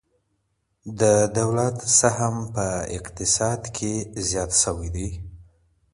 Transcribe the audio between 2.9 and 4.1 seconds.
اقتصاد کي